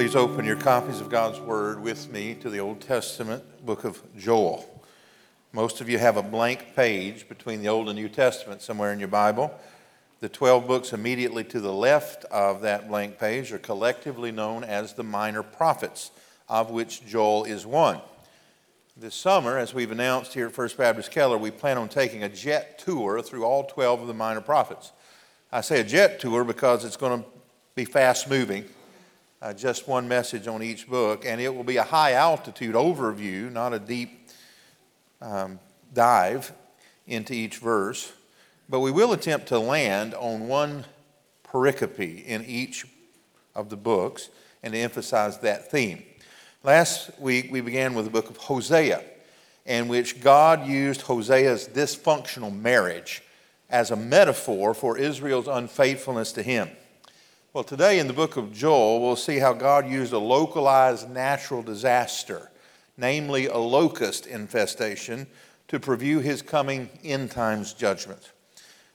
[0.00, 4.00] Please open your copies of God's Word with me to the Old Testament book of
[4.16, 4.64] Joel.
[5.52, 8.98] Most of you have a blank page between the Old and New Testament somewhere in
[8.98, 9.54] your Bible.
[10.20, 14.94] The 12 books immediately to the left of that blank page are collectively known as
[14.94, 16.12] the Minor Prophets,
[16.48, 18.00] of which Joel is one.
[18.96, 22.28] This summer, as we've announced here at First Baptist Keller, we plan on taking a
[22.30, 24.92] jet tour through all 12 of the Minor Prophets.
[25.52, 27.28] I say a jet tour because it's going to
[27.74, 28.64] be fast moving
[29.42, 33.50] uh, just one message on each book, and it will be a high altitude overview,
[33.50, 34.28] not a deep
[35.20, 35.58] um,
[35.92, 36.52] dive
[37.06, 38.12] into each verse.
[38.68, 40.84] But we will attempt to land on one
[41.44, 42.86] pericope in each
[43.54, 44.28] of the books
[44.62, 46.04] and to emphasize that theme.
[46.62, 49.02] Last week we began with the book of Hosea,
[49.64, 53.22] in which God used Hosea's dysfunctional marriage
[53.70, 56.68] as a metaphor for Israel's unfaithfulness to him.
[57.52, 61.62] Well, today in the book of Joel, we'll see how God used a localized natural
[61.62, 62.48] disaster,
[62.96, 65.26] namely a locust infestation,
[65.66, 68.30] to preview his coming end times judgment.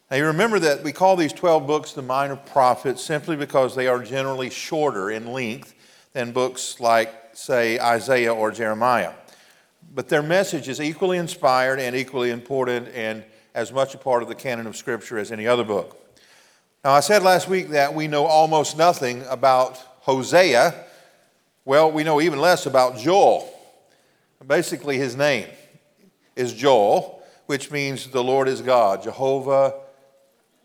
[0.10, 3.88] Now, you remember that we call these 12 books the minor prophets simply because they
[3.88, 5.74] are generally shorter in length
[6.14, 9.12] than books like, say, Isaiah or Jeremiah.
[9.94, 14.30] But their message is equally inspired and equally important and as much a part of
[14.30, 16.05] the canon of Scripture as any other book.
[16.86, 20.86] Now, I said last week that we know almost nothing about Hosea.
[21.66, 23.52] Well, we know even less about Joel.
[24.46, 25.48] Basically, his name
[26.36, 29.02] is Joel, which means the Lord is God.
[29.02, 29.74] Jehovah,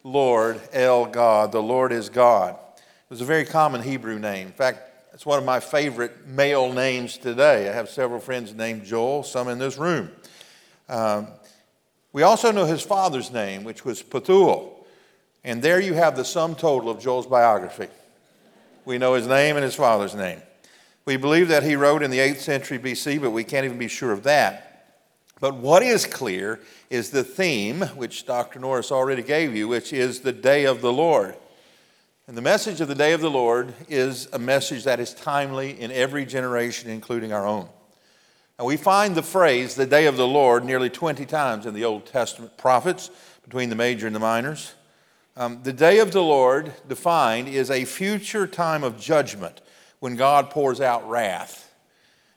[0.05, 1.53] Lord, El God.
[1.53, 2.55] The Lord is God.
[2.77, 4.49] It was a very common Hebrew name.
[4.49, 4.81] In fact,
[5.15, 7.67] it's one of my favorite male names today.
[7.67, 10.11] I have several friends named Joel, some in this room.
[10.87, 11.29] Um,
[12.13, 14.70] we also know his father's name, which was Pethuel.
[15.45, 17.89] And there you have the sum total of Joel's biography.
[18.85, 20.43] We know his name and his father's name.
[21.05, 23.89] We believe that he wrote in the 8th century BC, but we can't even be
[23.89, 24.67] sure of that.
[25.41, 28.59] But what is clear is the theme, which Dr.
[28.59, 31.35] Norris already gave you, which is the day of the Lord.
[32.27, 35.81] And the message of the day of the Lord is a message that is timely
[35.81, 37.69] in every generation, including our own.
[38.59, 41.87] And we find the phrase, the day of the Lord, nearly 20 times in the
[41.87, 43.11] Old Testament prophets,
[43.43, 44.75] between the major and the minors.
[45.37, 49.61] Um, the day of the Lord, defined, is a future time of judgment
[50.01, 51.73] when God pours out wrath.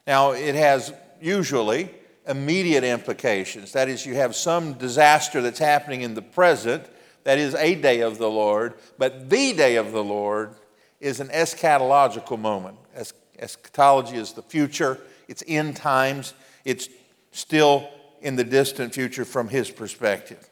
[0.06, 1.90] Now, it has usually
[2.26, 3.72] immediate implications.
[3.72, 6.84] That is, you have some disaster that's happening in the present,
[7.24, 10.54] that is a day of the Lord, but the day of the Lord
[11.00, 12.76] is an eschatological moment.
[12.94, 16.34] Es- eschatology is the future, it's end times,
[16.64, 16.88] it's
[17.32, 17.88] still
[18.20, 20.48] in the distant future from his perspective.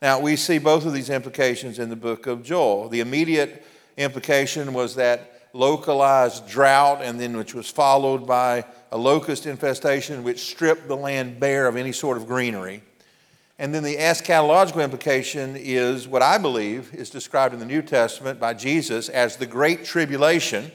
[0.00, 2.88] Now, we see both of these implications in the book of Joel.
[2.88, 3.64] The immediate
[3.96, 10.38] implication was that localized drought, and then which was followed by a locust infestation, which
[10.38, 12.82] stripped the land bare of any sort of greenery.
[13.58, 18.38] And then the eschatological implication is what I believe is described in the New Testament
[18.38, 20.70] by Jesus as the Great Tribulation,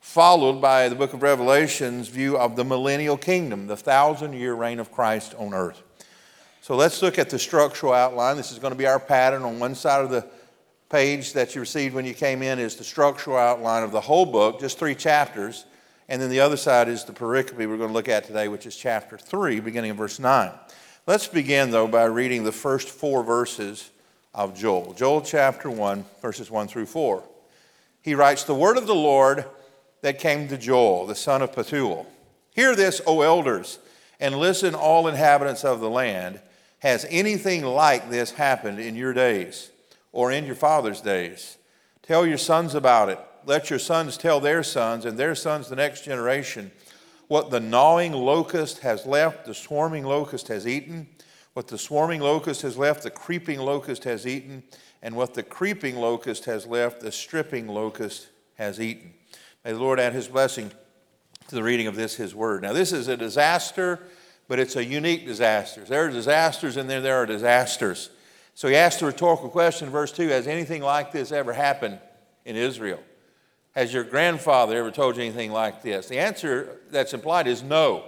[0.00, 4.80] followed by the book of Revelation's view of the millennial kingdom, the thousand year reign
[4.80, 5.82] of Christ on earth.
[6.64, 8.38] So let's look at the structural outline.
[8.38, 9.42] This is going to be our pattern.
[9.42, 10.26] On one side of the
[10.88, 14.24] page that you received when you came in is the structural outline of the whole
[14.24, 15.66] book, just three chapters.
[16.08, 18.64] And then the other side is the pericope we're going to look at today, which
[18.64, 20.52] is chapter 3, beginning in verse 9.
[21.06, 23.90] Let's begin, though, by reading the first four verses
[24.32, 24.94] of Joel.
[24.94, 27.22] Joel chapter 1, verses 1 through 4.
[28.00, 29.44] He writes, The word of the Lord
[30.00, 32.06] that came to Joel, the son of Pethuel.
[32.52, 33.80] Hear this, O elders,
[34.18, 36.40] and listen, all inhabitants of the land.
[36.84, 39.70] Has anything like this happened in your days
[40.12, 41.56] or in your father's days?
[42.02, 43.18] Tell your sons about it.
[43.46, 46.70] Let your sons tell their sons and their sons the next generation
[47.26, 51.08] what the gnawing locust has left, the swarming locust has eaten.
[51.54, 54.62] What the swarming locust has left, the creeping locust has eaten.
[55.00, 59.14] And what the creeping locust has left, the stripping locust has eaten.
[59.64, 60.70] May the Lord add his blessing
[61.48, 62.60] to the reading of this, his word.
[62.60, 64.00] Now, this is a disaster
[64.48, 65.82] but it's a unique disaster.
[65.82, 68.10] There are disasters and then there are disasters.
[68.54, 71.98] So he asked the rhetorical question verse 2 Has anything like this ever happened
[72.44, 73.00] in Israel?
[73.74, 76.06] Has your grandfather ever told you anything like this?
[76.06, 78.04] The answer that's implied is no.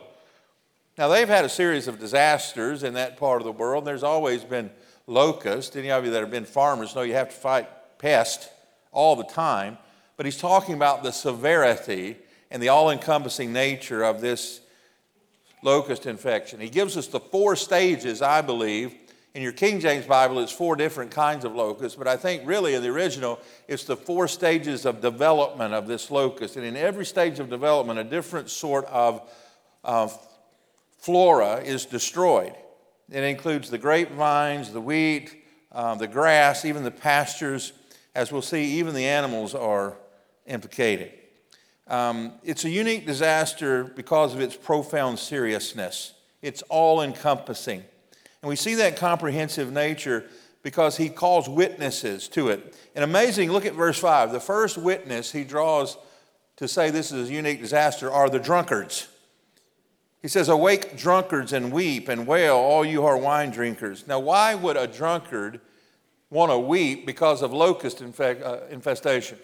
[0.96, 3.84] Now, they've had a series of disasters in that part of the world.
[3.84, 4.70] There's always been
[5.06, 5.76] locusts.
[5.76, 7.68] Any of you that have been farmers know you have to fight
[7.98, 8.48] pests
[8.92, 9.76] all the time.
[10.16, 12.16] But he's talking about the severity
[12.50, 14.60] and the all encompassing nature of this
[15.62, 16.60] locust infection.
[16.60, 18.94] He gives us the four stages, I believe,
[19.36, 22.72] in your King James Bible, it's four different kinds of locusts, but I think really
[22.72, 23.38] in the original,
[23.68, 26.56] it's the four stages of development of this locust.
[26.56, 29.30] And in every stage of development, a different sort of
[29.84, 30.08] uh,
[30.96, 32.54] flora is destroyed.
[33.10, 35.36] It includes the grapevines, the wheat,
[35.70, 37.74] uh, the grass, even the pastures.
[38.14, 39.98] As we'll see, even the animals are
[40.46, 41.12] implicated.
[41.88, 46.14] Um, it's a unique disaster because of its profound seriousness.
[46.42, 47.84] It's all encompassing.
[48.42, 50.24] And we see that comprehensive nature
[50.62, 52.76] because he calls witnesses to it.
[52.94, 54.32] And amazing, look at verse 5.
[54.32, 55.96] The first witness he draws
[56.56, 59.08] to say this is a unique disaster are the drunkards.
[60.22, 64.08] He says, Awake, drunkards, and weep and wail, all you who are wine drinkers.
[64.08, 65.60] Now, why would a drunkard
[66.30, 69.38] want to weep because of locust uh, infestation?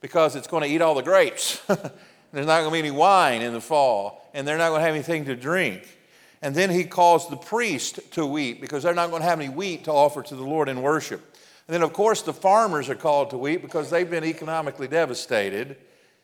[0.00, 1.60] Because it's going to eat all the grapes.
[2.32, 4.84] There's not going to be any wine in the fall, and they're not going to
[4.84, 5.98] have anything to drink.
[6.42, 9.48] And then he calls the priest to weep because they're not going to have any
[9.48, 11.36] wheat to offer to the Lord in worship.
[11.66, 15.76] And then, of course, the farmers are called to weep because they've been economically devastated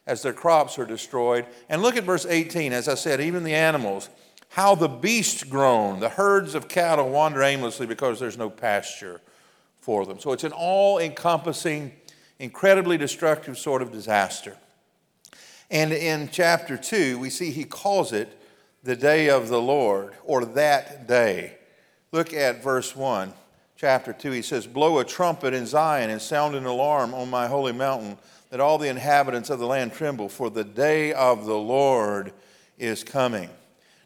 [0.06, 1.47] as their crops are destroyed.
[1.69, 2.73] And look at verse 18.
[2.73, 4.09] As I said, even the animals,
[4.50, 9.21] how the beasts groan, the herds of cattle wander aimlessly because there's no pasture
[9.81, 10.19] for them.
[10.19, 11.93] So it's an all encompassing,
[12.38, 14.56] incredibly destructive sort of disaster.
[15.70, 18.38] And in chapter 2, we see he calls it
[18.82, 21.56] the day of the Lord, or that day.
[22.12, 23.32] Look at verse 1,
[23.76, 24.31] chapter 2.
[24.31, 28.19] He says, Blow a trumpet in Zion and sound an alarm on my holy mountain,
[28.50, 32.32] that all the inhabitants of the land tremble, for the day of the Lord
[32.78, 33.48] is coming.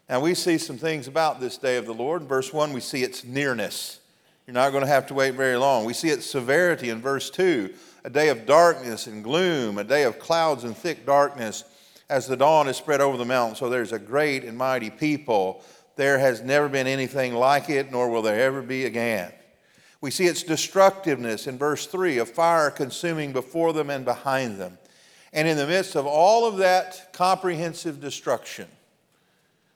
[0.07, 2.21] Now, we see some things about this day of the Lord.
[2.21, 3.99] In verse 1, we see its nearness.
[4.47, 5.85] You're not going to have to wait very long.
[5.85, 7.71] We see its severity in verse 2
[8.03, 11.63] a day of darkness and gloom, a day of clouds and thick darkness
[12.09, 13.55] as the dawn is spread over the mountain.
[13.55, 15.63] So there's a great and mighty people.
[15.95, 19.31] There has never been anything like it, nor will there ever be again.
[20.01, 24.77] We see its destructiveness in verse 3 a fire consuming before them and behind them.
[25.33, 28.67] And in the midst of all of that comprehensive destruction,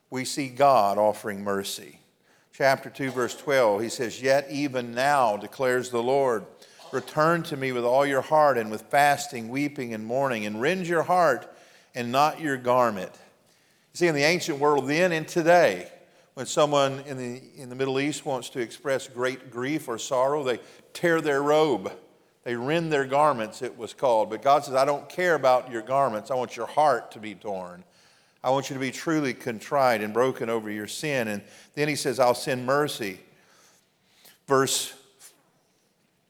[0.09, 1.99] we see God offering mercy.
[2.53, 6.45] Chapter 2, verse 12, he says, Yet even now, declares the Lord,
[6.93, 10.87] return to me with all your heart and with fasting, weeping, and mourning, and rend
[10.87, 11.51] your heart
[11.95, 13.11] and not your garment.
[13.93, 15.89] You see, in the ancient world then and today,
[16.33, 20.43] when someone in the, in the Middle East wants to express great grief or sorrow,
[20.43, 20.59] they
[20.93, 21.91] tear their robe.
[22.43, 24.29] They rend their garments, it was called.
[24.29, 26.31] But God says, I don't care about your garments.
[26.31, 27.83] I want your heart to be torn.
[28.43, 31.29] I want you to be truly contrite and broken over your sin.
[31.29, 31.41] And
[31.75, 33.19] then he says, I'll send mercy.
[34.47, 34.93] Verse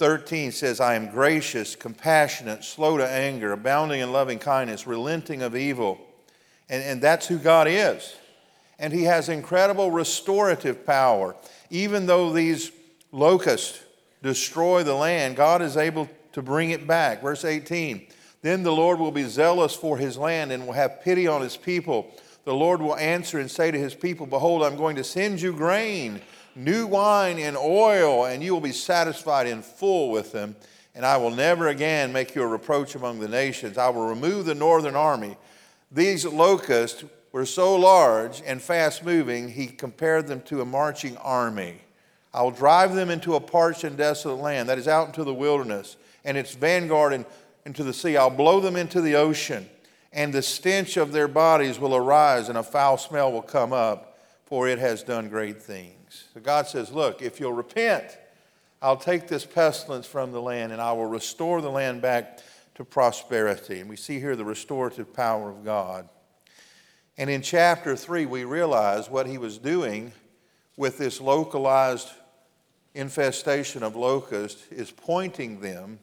[0.03, 5.55] 13 says, I am gracious, compassionate, slow to anger, abounding in loving kindness, relenting of
[5.55, 5.97] evil.
[6.67, 8.13] And, and that's who God is.
[8.77, 11.37] And He has incredible restorative power.
[11.69, 12.73] Even though these
[13.13, 13.81] locusts
[14.21, 17.21] destroy the land, God is able to bring it back.
[17.21, 18.05] Verse 18
[18.41, 21.55] Then the Lord will be zealous for His land and will have pity on His
[21.55, 22.11] people.
[22.43, 25.53] The Lord will answer and say to His people, Behold, I'm going to send you
[25.53, 26.19] grain
[26.55, 30.55] new wine and oil, and you will be satisfied in full with them.
[30.95, 33.77] And I will never again make you a reproach among the nations.
[33.77, 35.37] I will remove the northern army.
[35.91, 41.81] These locusts were so large and fast moving, he compared them to a marching army.
[42.31, 45.33] I will drive them into a parched and desolate land, that is out into the
[45.33, 47.25] wilderness, and its vanguard and
[47.65, 48.17] into the sea.
[48.17, 49.67] I'll blow them into the ocean,
[50.11, 54.19] and the stench of their bodies will arise, and a foul smell will come up,
[54.45, 56.02] for it has done great things.
[56.33, 58.17] So God says, Look, if you'll repent,
[58.81, 62.39] I'll take this pestilence from the land and I will restore the land back
[62.75, 63.79] to prosperity.
[63.79, 66.09] And we see here the restorative power of God.
[67.17, 70.11] And in chapter 3, we realize what he was doing
[70.75, 72.09] with this localized
[72.95, 75.99] infestation of locusts is pointing them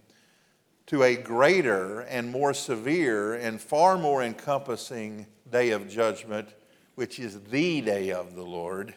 [0.87, 6.49] to a greater and more severe and far more encompassing day of judgment,
[6.95, 8.95] which is the day of the Lord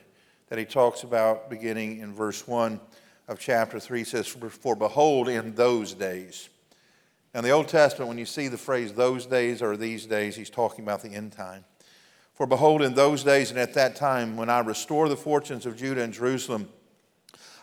[0.54, 2.80] that he talks about beginning in verse 1
[3.28, 3.98] of chapter 3.
[3.98, 6.48] He says, For behold, in those days.
[7.34, 10.52] Now, the Old Testament, when you see the phrase those days or these days, he's
[10.52, 11.66] talking about the end time.
[12.36, 15.76] For behold, in those days and at that time, when I restore the fortunes of
[15.76, 16.70] Judah and Jerusalem,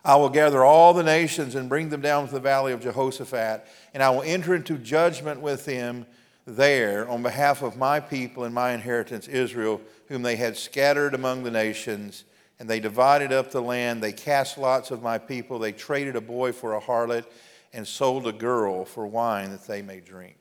[0.05, 3.69] I will gather all the nations and bring them down to the valley of Jehoshaphat,
[3.95, 6.07] and I will enter into judgment with them
[6.45, 11.45] there on behalf of my people and my inheritance, Israel, whom they had scattered among
[11.45, 12.25] the nations.
[12.61, 14.03] And they divided up the land.
[14.03, 15.59] They cast lots of my people.
[15.59, 17.25] They traded a boy for a harlot
[17.73, 20.37] and sold a girl for wine that they may drink.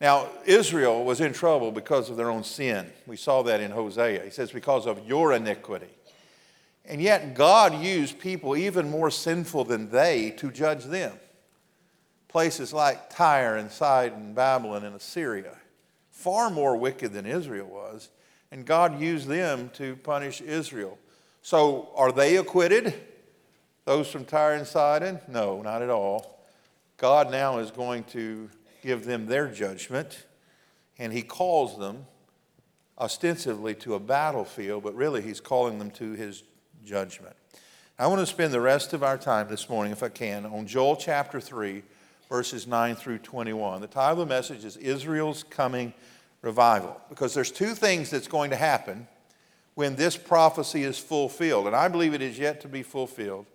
[0.00, 2.90] Now, Israel was in trouble because of their own sin.
[3.06, 4.24] We saw that in Hosea.
[4.24, 5.86] He says, because of your iniquity.
[6.86, 11.12] And yet, God used people even more sinful than they to judge them.
[12.28, 15.56] Places like Tyre and Sidon Babylon and Assyria,
[16.10, 18.08] far more wicked than Israel was.
[18.50, 20.98] And God used them to punish Israel.
[21.42, 22.94] So, are they acquitted?
[23.84, 25.20] Those from Tyre and Sidon?
[25.28, 26.40] No, not at all.
[26.96, 28.50] God now is going to
[28.82, 30.26] give them their judgment,
[30.98, 32.06] and He calls them
[32.98, 36.42] ostensibly to a battlefield, but really He's calling them to His
[36.84, 37.36] judgment.
[37.98, 40.66] I want to spend the rest of our time this morning, if I can, on
[40.66, 41.82] Joel chapter 3,
[42.28, 43.80] verses 9 through 21.
[43.80, 45.92] The title of the message is Israel's Coming
[46.42, 49.08] Revival, because there's two things that's going to happen
[49.74, 51.66] when this prophecy is fulfilled.
[51.66, 53.46] And I believe it is yet to be fulfilled,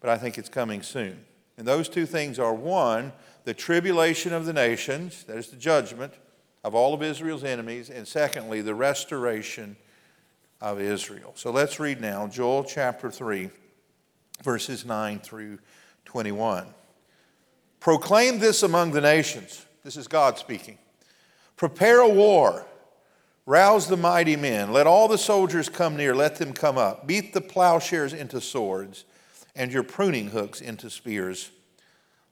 [0.00, 1.24] but I think it's coming soon.
[1.58, 3.12] And those two things are one,
[3.44, 6.14] the tribulation of the nations, that is the judgment
[6.64, 9.76] of all of Israel's enemies, and secondly, the restoration
[10.60, 11.32] of Israel.
[11.34, 13.50] So let's read now Joel chapter 3,
[14.42, 15.58] verses 9 through
[16.04, 16.66] 21.
[17.78, 19.64] Proclaim this among the nations.
[19.84, 20.78] This is God speaking.
[21.60, 22.64] Prepare a war.
[23.44, 24.72] Rouse the mighty men.
[24.72, 26.14] Let all the soldiers come near.
[26.14, 27.06] Let them come up.
[27.06, 29.04] Beat the plowshares into swords
[29.54, 31.50] and your pruning hooks into spears.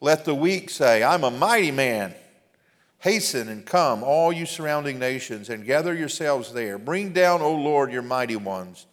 [0.01, 2.15] Let the weak say, I'm a mighty man.
[3.01, 6.79] Hasten and come, all you surrounding nations, and gather yourselves there.
[6.79, 8.87] Bring down, O Lord, your mighty ones.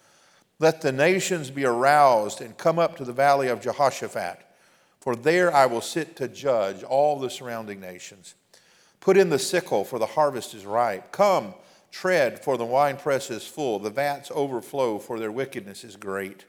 [0.59, 4.45] Let the nations be aroused and come up to the valley of Jehoshaphat,
[4.99, 8.35] for there I will sit to judge all the surrounding nations.
[8.99, 11.11] Put in the sickle, for the harvest is ripe.
[11.11, 11.53] Come,
[11.91, 13.79] tread, for the winepress is full.
[13.79, 16.45] The vats overflow, for their wickedness is great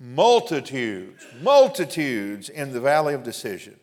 [0.00, 3.76] multitudes, multitudes in the valley of decision.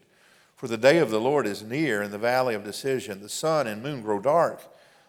[0.55, 3.21] For the day of the Lord is near in the valley of decision.
[3.21, 4.59] The sun and moon grow dark,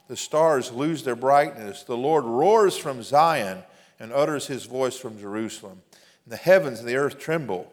[0.08, 1.82] the stars lose their brightness.
[1.82, 3.62] The Lord roars from Zion
[3.98, 5.82] and utters his voice from Jerusalem.
[6.24, 7.72] And the heavens and the earth tremble.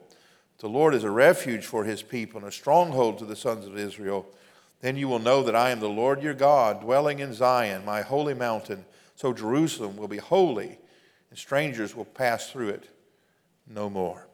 [0.60, 3.78] The Lord is a refuge for his people and a stronghold to the sons of
[3.78, 4.26] Israel.
[4.82, 8.02] Then you will know that I am the Lord your God, dwelling in Zion, my
[8.02, 8.86] holy mountain.
[9.16, 10.78] So Jerusalem will be holy,
[11.30, 12.90] and strangers will pass through it
[13.68, 14.28] no more.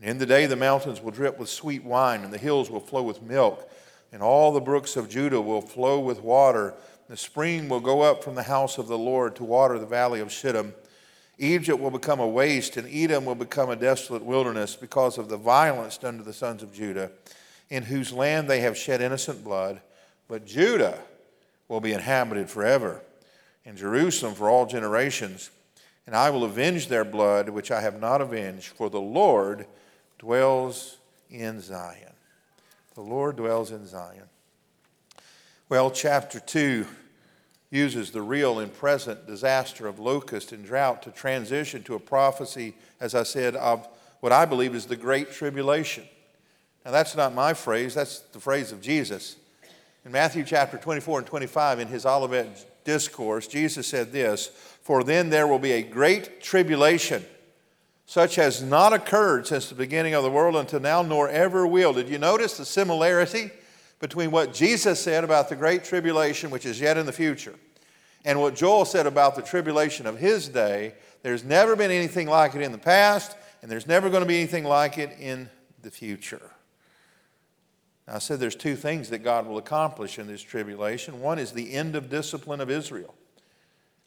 [0.00, 2.80] And in the day the mountains will drip with sweet wine, and the hills will
[2.80, 3.70] flow with milk,
[4.12, 6.74] and all the brooks of Judah will flow with water.
[7.08, 10.20] The spring will go up from the house of the Lord to water the valley
[10.20, 10.74] of Shittim.
[11.38, 15.36] Egypt will become a waste, and Edom will become a desolate wilderness because of the
[15.36, 17.10] violence done to the sons of Judah,
[17.70, 19.80] in whose land they have shed innocent blood.
[20.28, 20.98] But Judah
[21.68, 23.02] will be inhabited forever,
[23.64, 25.50] and Jerusalem for all generations
[26.06, 29.66] and I will avenge their blood, which I have not avenged, for the Lord
[30.18, 30.98] dwells
[31.30, 32.12] in Zion.
[32.94, 34.28] The Lord dwells in Zion.
[35.68, 36.86] Well, chapter 2
[37.70, 42.74] uses the real and present disaster of locust and drought to transition to a prophecy,
[43.00, 43.88] as I said, of
[44.20, 46.04] what I believe is the Great Tribulation.
[46.86, 49.34] Now, that's not my phrase, that's the phrase of Jesus.
[50.04, 54.52] In Matthew chapter 24 and 25, in his Olivet discourse, Jesus said this
[54.82, 57.24] For then there will be a great tribulation,
[58.06, 61.92] such as not occurred since the beginning of the world until now, nor ever will.
[61.92, 63.50] Did you notice the similarity
[63.98, 67.56] between what Jesus said about the great tribulation, which is yet in the future,
[68.24, 70.94] and what Joel said about the tribulation of his day?
[71.24, 74.36] There's never been anything like it in the past, and there's never going to be
[74.36, 75.50] anything like it in
[75.82, 76.52] the future.
[78.08, 81.20] I said there's two things that God will accomplish in this tribulation.
[81.20, 83.14] One is the end of discipline of Israel.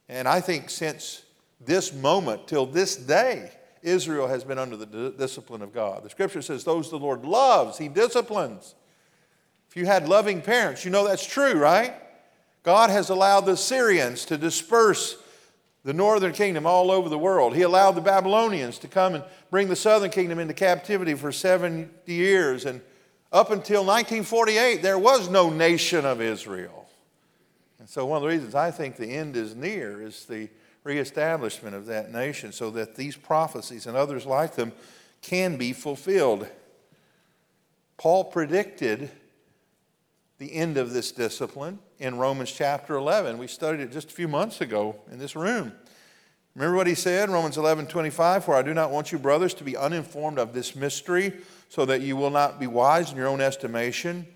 [0.07, 1.23] And I think since
[1.59, 3.51] this moment till this day,
[3.81, 6.03] Israel has been under the discipline of God.
[6.03, 8.75] The scripture says, Those the Lord loves, he disciplines.
[9.69, 11.93] If you had loving parents, you know that's true, right?
[12.63, 15.17] God has allowed the Assyrians to disperse
[15.83, 17.55] the northern kingdom all over the world.
[17.55, 21.89] He allowed the Babylonians to come and bring the southern kingdom into captivity for 70
[22.11, 22.65] years.
[22.65, 22.81] And
[23.31, 26.87] up until 1948, there was no nation of Israel.
[27.79, 30.49] And so, one of the reasons I think the end is near is the
[30.83, 34.71] reestablishment of that nation so that these prophecies and others like them
[35.21, 36.47] can be fulfilled.
[37.97, 39.11] Paul predicted
[40.39, 43.37] the end of this discipline in Romans chapter 11.
[43.37, 45.73] We studied it just a few months ago in this room.
[46.55, 48.45] Remember what he said, Romans 11 25?
[48.45, 51.33] For I do not want you, brothers, to be uninformed of this mystery
[51.69, 54.27] so that you will not be wise in your own estimation,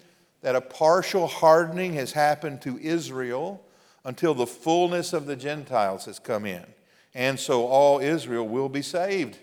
[0.42, 3.64] that a partial hardening has happened to Israel
[4.06, 6.66] until the fullness of the Gentiles has come in.
[7.14, 9.38] And so all Israel will be saved.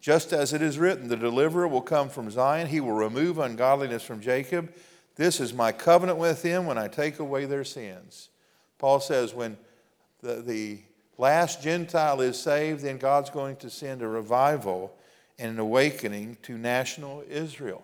[0.00, 4.02] Just as it is written, the deliverer will come from Zion, he will remove ungodliness
[4.02, 4.72] from Jacob.
[5.14, 8.30] This is my covenant with them when I take away their sins.
[8.78, 9.56] Paul says, when
[10.20, 10.80] the, the
[11.18, 14.96] last Gentile is saved, then God's going to send a revival
[15.38, 17.82] and an awakening to national Israel.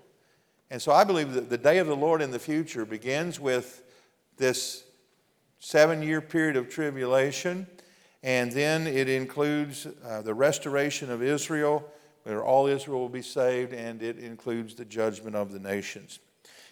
[0.70, 3.82] And so I believe that the day of the Lord in the future begins with
[4.36, 4.84] this
[5.60, 7.66] seven year period of tribulation,
[8.22, 11.84] and then it includes uh, the restoration of Israel,
[12.24, 16.18] where all Israel will be saved, and it includes the judgment of the nations.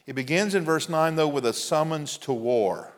[0.06, 2.92] It begins in verse 9, though, with a summons to war.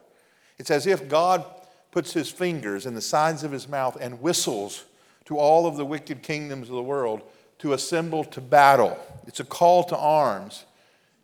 [0.59, 1.45] It's as if God
[1.91, 4.85] puts his fingers in the sides of his mouth and whistles
[5.25, 7.23] to all of the wicked kingdoms of the world
[7.59, 8.99] to assemble to battle.
[9.27, 10.65] It's a call to arms.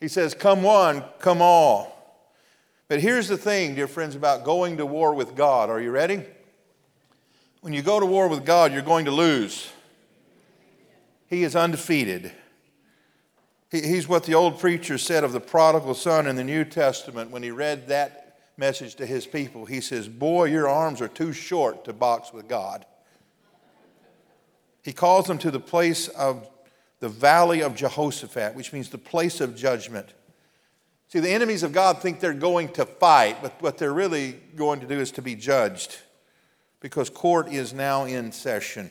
[0.01, 1.91] He says, Come one, come all.
[2.89, 5.71] But here's the thing, dear friends, about going to war with God.
[5.71, 6.23] Are you ready?
[7.63, 9.71] When you go to war with God, you're going to lose.
[11.27, 12.33] He is undefeated.
[13.71, 17.43] He's what the old preacher said of the prodigal son in the New Testament when
[17.43, 19.65] he read that message to his people.
[19.65, 22.87] He says, Boy, your arms are too short to box with God.
[24.85, 26.49] He calls them to the place of
[27.01, 30.13] the valley of Jehoshaphat, which means the place of judgment.
[31.09, 34.81] See, the enemies of God think they're going to fight, but what they're really going
[34.81, 35.99] to do is to be judged
[36.81, 38.91] because court is now in session.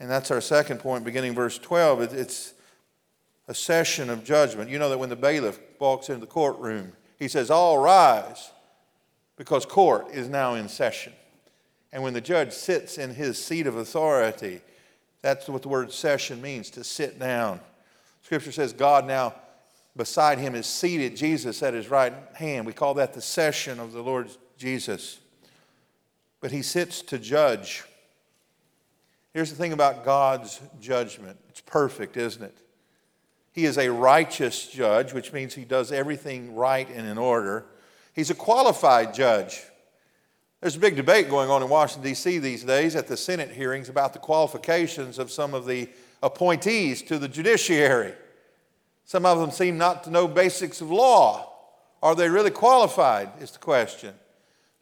[0.00, 2.14] And that's our second point, beginning verse 12.
[2.14, 2.54] It's
[3.46, 4.68] a session of judgment.
[4.68, 8.50] You know that when the bailiff walks into the courtroom, he says, All rise,
[9.36, 11.12] because court is now in session.
[11.92, 14.60] And when the judge sits in his seat of authority,
[15.22, 17.60] that's what the word session means, to sit down.
[18.22, 19.34] Scripture says God now
[19.96, 22.66] beside him is seated Jesus at his right hand.
[22.66, 25.18] We call that the session of the Lord Jesus.
[26.40, 27.84] But he sits to judge.
[29.34, 32.56] Here's the thing about God's judgment it's perfect, isn't it?
[33.52, 37.66] He is a righteous judge, which means he does everything right and in order.
[38.14, 39.62] He's a qualified judge.
[40.60, 42.38] There's a big debate going on in Washington, D.C.
[42.38, 45.88] these days at the Senate hearings about the qualifications of some of the
[46.20, 48.12] appointees to the judiciary.
[49.04, 51.52] Some of them seem not to know basics of law.
[52.02, 53.30] Are they really qualified?
[53.40, 54.14] Is the question.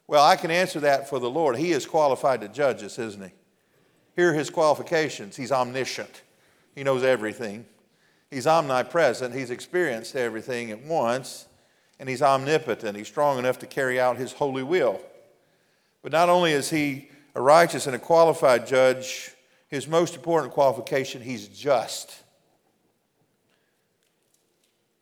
[0.07, 1.57] Well, I can answer that for the Lord.
[1.57, 3.31] He is qualified to judge us, isn't he?
[4.15, 6.23] Here are his qualifications He's omniscient,
[6.73, 7.65] he knows everything.
[8.31, 11.47] He's omnipresent, he's experienced everything at once,
[11.99, 12.97] and he's omnipotent.
[12.97, 14.99] He's strong enough to carry out his holy will.
[16.01, 19.31] But not only is he a righteous and a qualified judge,
[19.67, 22.23] his most important qualification, he's just.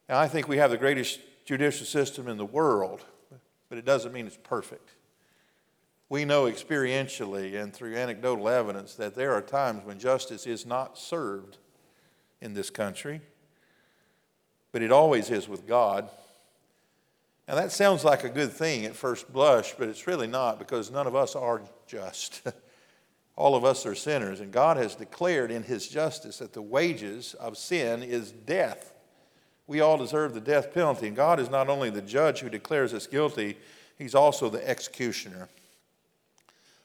[0.10, 3.04] Now, I think we have the greatest judicial system in the world,
[3.70, 4.92] but it doesn't mean it's perfect.
[6.10, 10.98] We know experientially and through anecdotal evidence that there are times when justice is not
[10.98, 11.58] served
[12.42, 13.22] in this country,
[14.72, 16.10] but it always is with God.
[17.48, 20.90] Now, that sounds like a good thing at first blush, but it's really not because
[20.90, 22.42] none of us are just.
[23.36, 27.36] All of us are sinners, and God has declared in His justice that the wages
[27.36, 28.94] of sin is death.
[29.68, 32.94] We all deserve the death penalty, and God is not only the judge who declares
[32.94, 33.58] us guilty,
[33.98, 35.50] He's also the executioner.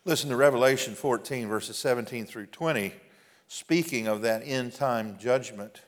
[0.05, 2.95] Listen to Revelation 14, verses 17 through 20,
[3.49, 5.83] speaking of that end time judgment.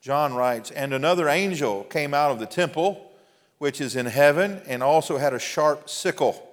[0.00, 3.09] John writes, And another angel came out of the temple
[3.60, 6.50] which is in heaven, and also had a sharp sickle.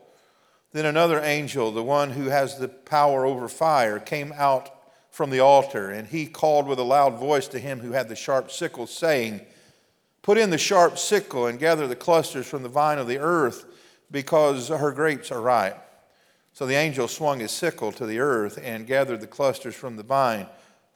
[0.74, 4.70] Then another angel, the one who has the power over fire, came out
[5.10, 8.16] from the altar, and he called with a loud voice to him who had the
[8.18, 9.40] sharp sickle, saying,
[10.22, 13.64] Put in the sharp sickle and gather the clusters from the vine of the earth,
[14.12, 15.82] because her grapes are ripe.
[16.52, 20.04] So the angel swung his sickle to the earth and gathered the clusters from the
[20.04, 20.48] vine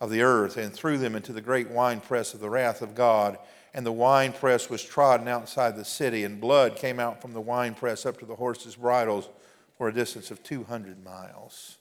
[0.02, 3.38] of the earth and threw them into the great winepress of the wrath of God
[3.74, 8.06] and the winepress was trodden outside the city, and blood came out from the winepress
[8.06, 9.30] up to the horses' bridles
[9.78, 11.78] for a distance of 200 miles.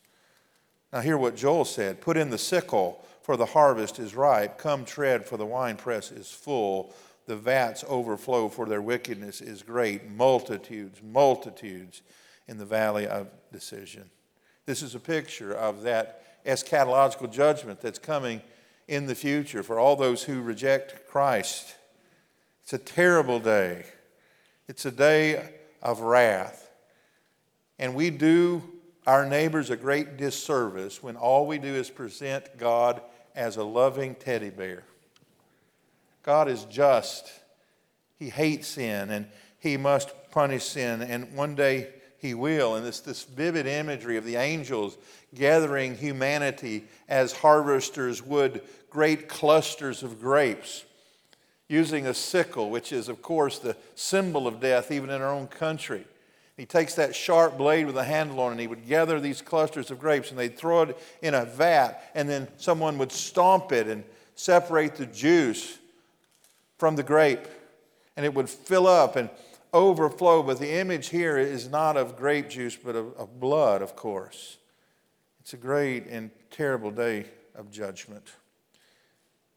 [0.93, 4.59] Now, hear what Joel said Put in the sickle, for the harvest is ripe.
[4.59, 6.95] Come tread, for the winepress is full.
[7.27, 10.11] The vats overflow, for their wickedness is great.
[10.11, 12.03] Multitudes, multitudes
[12.49, 14.11] in the valley of decision.
[14.67, 18.41] This is a picture of that eschatological judgment that's coming
[18.89, 21.77] in the future for all those who reject Christ.
[22.73, 23.85] It's a terrible day.
[24.69, 26.71] It's a day of wrath.
[27.81, 28.63] And we do
[29.09, 33.03] our neighbors a great disservice when all we do is present God
[33.35, 34.85] as a loving teddy bear.
[36.23, 37.29] God is just.
[38.21, 39.27] he hates sin and
[39.59, 41.03] he must punish sin.
[41.03, 42.77] And one day he will.
[42.77, 44.97] And this, this vivid imagery of the angels
[45.35, 50.85] gathering humanity as harvesters would great clusters of grapes,
[51.71, 55.47] using a sickle, which is, of course, the symbol of death even in our own
[55.47, 56.05] country.
[56.57, 59.41] He takes that sharp blade with a handle on it, and he would gather these
[59.41, 63.71] clusters of grapes, and they'd throw it in a vat, and then someone would stomp
[63.71, 64.03] it and
[64.35, 65.79] separate the juice
[66.77, 67.47] from the grape,
[68.17, 69.31] and it would fill up and
[69.73, 70.43] overflow.
[70.43, 74.59] But the image here is not of grape juice, but of, of blood, of course.
[75.41, 78.27] It's a great and terrible day of judgment.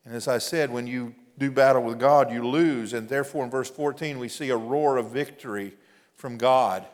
[0.05, 2.93] And as I said, when you do battle with God, you lose.
[2.93, 5.73] And therefore, in verse 14, we see a roar of victory
[6.15, 6.85] from God.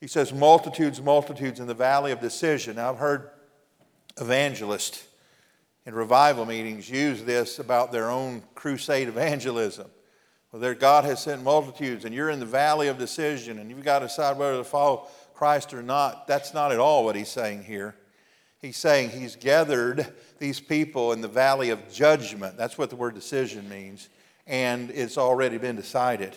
[0.00, 2.76] He says, multitudes, multitudes in the valley of decision.
[2.76, 3.30] Now, I've heard
[4.20, 5.06] evangelists
[5.84, 9.88] in revival meetings use this about their own crusade evangelism.
[10.50, 13.84] Well, there God has sent multitudes, and you're in the valley of decision, and you've
[13.84, 16.26] got to decide whether to follow Christ or not.
[16.26, 17.94] That's not at all what he's saying here.
[18.66, 22.56] He's saying he's gathered these people in the valley of judgment.
[22.56, 24.08] That's what the word decision means.
[24.44, 26.34] And it's already been decided.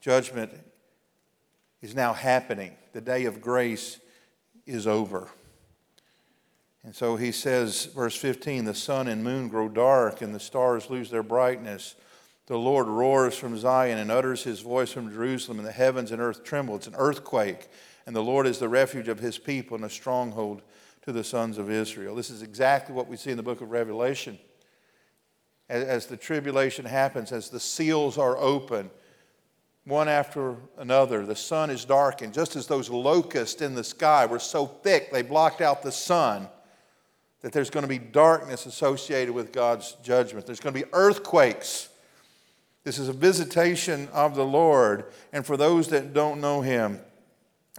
[0.00, 0.50] Judgment
[1.82, 2.74] is now happening.
[2.94, 4.00] The day of grace
[4.64, 5.28] is over.
[6.84, 10.88] And so he says, verse 15 the sun and moon grow dark, and the stars
[10.88, 11.96] lose their brightness.
[12.46, 16.22] The Lord roars from Zion and utters his voice from Jerusalem, and the heavens and
[16.22, 16.76] earth tremble.
[16.76, 17.68] It's an earthquake,
[18.06, 20.62] and the Lord is the refuge of his people and a stronghold
[21.08, 22.14] to the sons of Israel.
[22.14, 24.38] This is exactly what we see in the book of Revelation.
[25.70, 28.90] As, the tribulation happens, as the seals are open,
[29.86, 31.24] one after another.
[31.24, 35.22] The sun is darkened, just as those locusts in the sky were so thick they
[35.22, 36.46] blocked out the sun,
[37.40, 40.44] that there's going to be darkness associated with God's judgment.
[40.44, 41.88] There's going to be earthquakes.
[42.84, 47.00] This is a visitation of the Lord, and for those that don't know Him,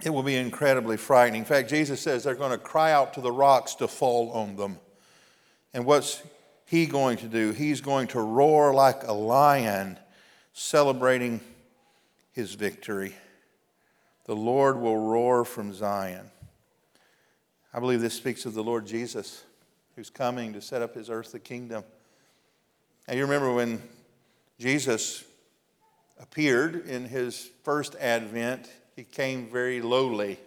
[0.05, 1.39] it will be incredibly frightening.
[1.39, 4.55] In fact, Jesus says they're going to cry out to the rocks to fall on
[4.55, 4.77] them.
[5.73, 6.21] And what's
[6.65, 7.51] He going to do?
[7.51, 9.97] He's going to roar like a lion,
[10.53, 11.41] celebrating
[12.39, 13.13] his victory.
[14.25, 16.31] The Lord will roar from Zion.
[17.73, 19.43] I believe this speaks of the Lord Jesus,
[19.95, 21.83] who's coming to set up his earthly kingdom.
[23.07, 23.81] And you remember when
[24.57, 25.23] Jesus
[26.19, 30.37] appeared in his first advent, he came very lowly.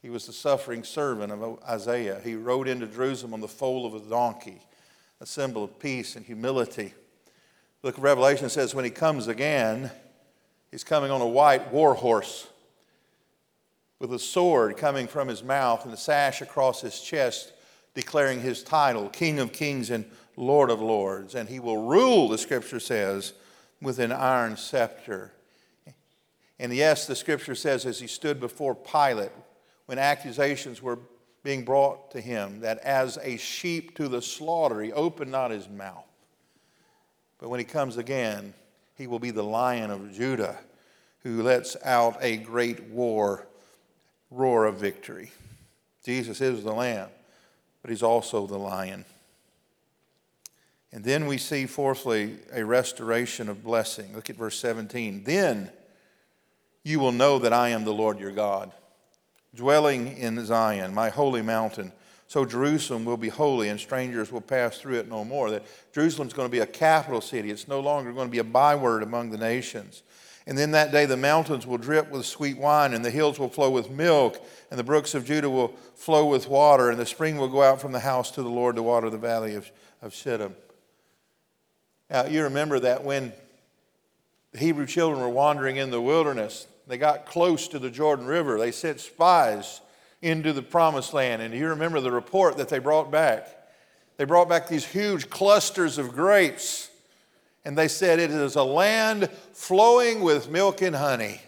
[0.00, 2.20] He was the suffering servant of Isaiah.
[2.24, 4.60] He rode into Jerusalem on the foal of a donkey,
[5.20, 6.94] a symbol of peace and humility.
[7.82, 9.90] The book of Revelation says, when he comes again,
[10.72, 12.48] He's coming on a white war horse
[13.98, 17.52] with a sword coming from his mouth and a sash across his chest,
[17.94, 21.34] declaring his title, King of Kings and Lord of Lords.
[21.34, 23.34] And he will rule, the scripture says,
[23.82, 25.32] with an iron scepter.
[26.62, 29.32] And yes, the scripture says, as he stood before Pilate,
[29.86, 31.00] when accusations were
[31.42, 35.68] being brought to him, that as a sheep to the slaughter, he opened not his
[35.68, 36.06] mouth.
[37.38, 38.54] But when he comes again,
[38.96, 40.56] he will be the lion of Judah
[41.24, 43.48] who lets out a great war,
[44.30, 45.32] roar of victory.
[46.04, 47.08] Jesus is the lamb,
[47.82, 49.04] but he's also the lion.
[50.92, 54.14] And then we see, fourthly, a restoration of blessing.
[54.14, 55.24] Look at verse 17.
[55.24, 55.72] Then
[56.84, 58.72] you will know that I am the Lord your God,
[59.54, 61.92] dwelling in Zion, my holy mountain.
[62.26, 65.50] So Jerusalem will be holy and strangers will pass through it no more.
[65.50, 67.50] That Jerusalem's going to be a capital city.
[67.50, 70.02] It's no longer going to be a byword among the nations.
[70.46, 73.48] And then that day the mountains will drip with sweet wine, and the hills will
[73.48, 77.36] flow with milk, and the brooks of Judah will flow with water, and the spring
[77.36, 80.14] will go out from the house to the Lord to water the valley of, of
[80.14, 80.56] Shittim.
[82.10, 83.32] Now, you remember that when
[84.52, 88.58] the Hebrew children were wandering in the wilderness, they got close to the Jordan River.
[88.58, 89.80] They sent spies
[90.20, 91.42] into the promised land.
[91.42, 93.48] And you remember the report that they brought back.
[94.16, 96.90] They brought back these huge clusters of grapes,
[97.64, 101.40] and they said, It is a land flowing with milk and honey.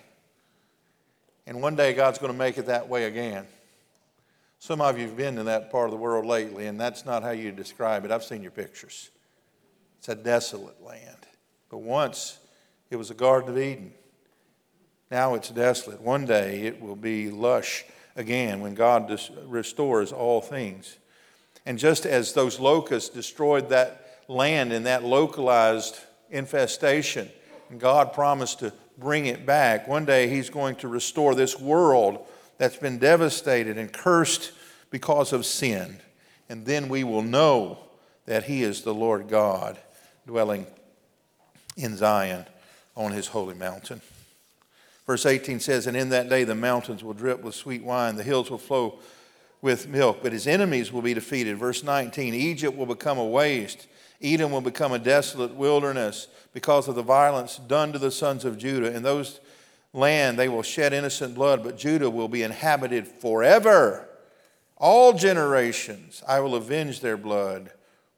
[1.47, 3.47] And one day God's going to make it that way again.
[4.59, 7.23] Some of you have been in that part of the world lately, and that's not
[7.23, 8.11] how you describe it.
[8.11, 9.11] I've seen your pictures.
[9.99, 11.18] It's a desolate land.
[11.68, 12.38] But once
[12.90, 13.92] it was a Garden of Eden.
[15.11, 16.01] Now it's desolate.
[16.01, 17.85] One day it will be lush
[18.17, 20.99] again when God restores all things.
[21.67, 25.99] And just as those locusts destroyed that land in that localized
[26.31, 27.31] infestation,
[27.71, 32.27] and God promised to bring it back, one day He's going to restore this world
[32.59, 34.53] that's been devastated and cursed
[34.90, 35.99] because of sin.
[36.49, 37.79] And then we will know
[38.27, 39.79] that He is the Lord God
[40.27, 40.67] dwelling
[41.77, 42.47] in Zion
[42.97, 44.01] on his holy mountain.
[45.07, 48.23] Verse 18 says, And in that day the mountains will drip with sweet wine, the
[48.23, 48.99] hills will flow
[49.61, 51.57] with milk, but his enemies will be defeated.
[51.57, 53.87] Verse 19 Egypt will become a waste,
[54.23, 58.57] Edom will become a desolate wilderness because of the violence done to the sons of
[58.57, 58.95] Judah.
[58.95, 59.40] In those
[59.93, 64.09] land they will shed innocent blood, but Judah will be inhabited forever.
[64.77, 67.71] All generations I will avenge their blood,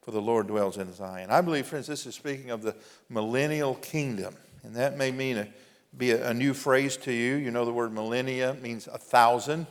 [0.03, 1.31] for the Lord dwells in Zion.
[1.31, 2.75] I believe, friends, this is speaking of the
[3.09, 5.49] millennial kingdom, and that may mean a,
[5.97, 7.37] be a, new phrase to you.
[7.37, 9.67] You know the word millennia means a thousand.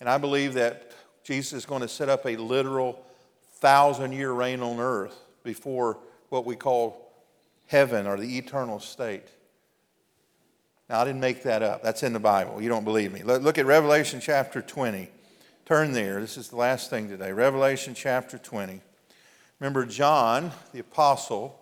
[0.00, 3.04] And I believe that Jesus is going to set up a literal
[3.54, 5.98] thousand year reign on earth before
[6.28, 7.12] what we call
[7.66, 9.26] heaven or the eternal state.
[10.88, 11.82] Now, I didn't make that up.
[11.82, 12.60] That's in the Bible.
[12.60, 13.22] You don't believe me.
[13.22, 15.08] Look at Revelation chapter 20.
[15.64, 16.20] Turn there.
[16.20, 17.32] This is the last thing today.
[17.32, 18.80] Revelation chapter 20.
[19.60, 21.58] Remember, John, the apostle,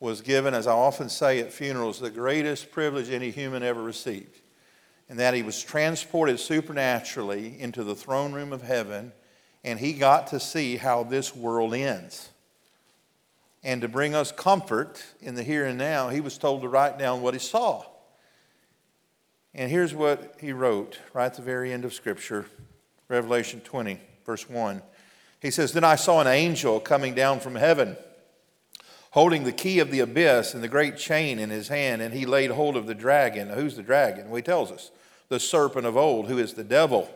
[0.00, 4.40] was given, as I often say at funerals, the greatest privilege any human ever received.
[5.08, 9.12] And that he was transported supernaturally into the throne room of heaven,
[9.64, 12.30] and he got to see how this world ends.
[13.64, 16.98] And to bring us comfort in the here and now, he was told to write
[16.98, 17.84] down what he saw.
[19.54, 22.46] And here's what he wrote right at the very end of Scripture
[23.08, 24.82] Revelation 20, verse 1.
[25.40, 27.96] He says, Then I saw an angel coming down from heaven,
[29.18, 32.24] holding the key of the abyss and the great chain in his hand, and he
[32.24, 33.48] laid hold of the dragon.
[33.48, 34.26] Now, who's the dragon?
[34.26, 34.92] Well, he tells us
[35.28, 37.10] the serpent of old, who is the devil,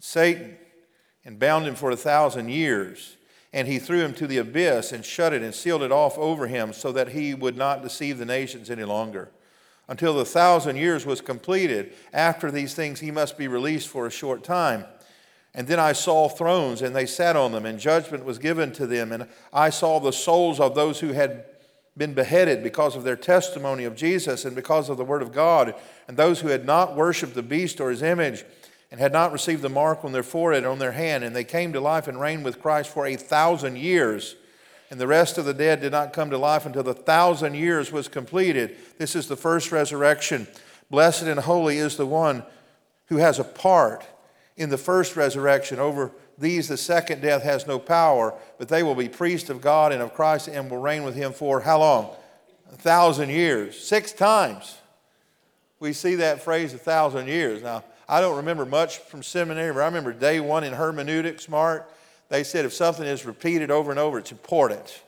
[0.00, 0.58] Satan,
[1.24, 3.16] and bound him for a thousand years.
[3.54, 6.46] And he threw him to the abyss and shut it and sealed it off over
[6.46, 9.30] him so that he would not deceive the nations any longer
[9.88, 11.94] until the thousand years was completed.
[12.12, 14.84] After these things, he must be released for a short time.
[15.58, 18.86] And then I saw thrones, and they sat on them, and judgment was given to
[18.86, 19.10] them.
[19.10, 21.46] And I saw the souls of those who had
[21.96, 25.74] been beheaded because of their testimony of Jesus and because of the word of God,
[26.06, 28.44] and those who had not worshiped the beast or his image,
[28.92, 31.24] and had not received the mark on their forehead or on their hand.
[31.24, 34.36] And they came to life and reigned with Christ for a thousand years
[34.90, 37.92] and the rest of the dead did not come to life until the thousand years
[37.92, 38.76] was completed.
[38.96, 40.46] This is the first resurrection.
[40.90, 42.42] Blessed and holy is the one
[43.06, 44.06] who has a part
[44.58, 45.78] in the first resurrection.
[45.78, 49.92] Over these, the second death has no power, but they will be priests of God
[49.92, 52.14] and of Christ and will reign with him for how long?
[52.70, 53.78] A thousand years.
[53.78, 54.76] Six times
[55.80, 57.62] we see that phrase, a thousand years.
[57.62, 61.90] Now, I don't remember much from seminary, but I remember day one in hermeneutics, Mark
[62.28, 65.02] they said if something is repeated over and over, it's important.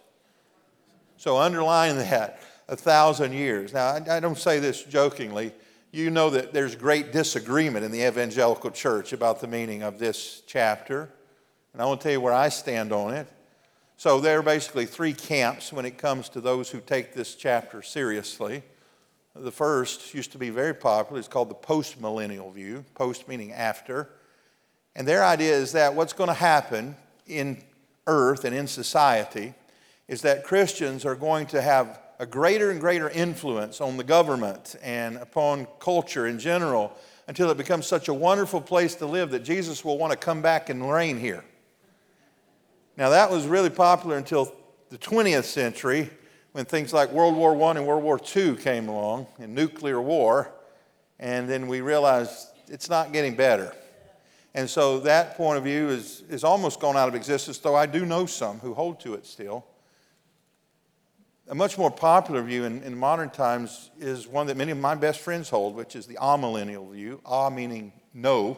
[1.17, 3.75] So underline that a thousand years.
[3.75, 5.53] Now, I, don't say this jokingly.
[5.93, 10.43] You know that there's great disagreement in the evangelical church about the meaning of this
[10.47, 11.09] chapter.
[11.73, 13.29] And I want to tell you where I stand on it.
[13.97, 17.83] So there are basically three camps when it comes to those who take this chapter
[17.83, 18.63] seriously.
[19.35, 21.19] The first used to be very popular.
[21.19, 24.11] It's called the postmillennial view, post meaning after.
[24.95, 26.95] And their idea is that what's going to happen
[27.27, 27.65] in
[28.07, 29.55] earth and in society
[30.07, 34.77] is that Christians are going to have a greater and greater influence on the government
[34.83, 36.95] and upon culture in general
[37.27, 40.43] until it becomes such a wonderful place to live that Jesus will want to come
[40.43, 41.43] back and reign here.
[42.99, 44.55] Now, that was really popular until
[44.91, 46.11] the 20th century
[46.53, 50.53] when things like World War I and World War II came along and nuclear war,
[51.19, 53.75] and then we realized it's not getting better.
[54.55, 57.87] And so that point of view is, is almost gone out of existence, though I
[57.87, 59.65] do know some who hold to it still.
[61.51, 64.95] A much more popular view in, in modern times is one that many of my
[64.95, 67.21] best friends hold, which is the amillennial view.
[67.27, 68.57] Ah meaning no.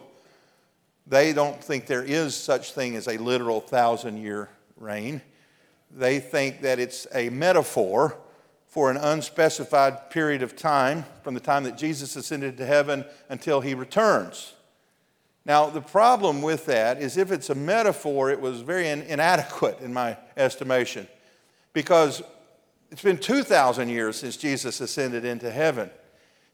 [1.07, 5.23] They don't think there is such thing as a literal thousand year reign.
[5.89, 8.15] They think that it's a metaphor
[8.67, 13.61] for an unspecified period of time from the time that Jesus ascended to heaven until
[13.61, 14.53] he returns.
[15.45, 19.79] Now, the problem with that is if it's a metaphor, it was very in- inadequate
[19.81, 21.07] in my estimation
[21.73, 22.21] because
[22.93, 25.89] it's been 2,000 years since Jesus ascended into heaven.